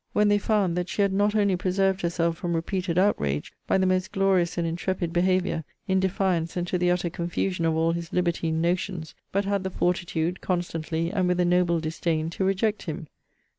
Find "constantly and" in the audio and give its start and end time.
10.41-11.27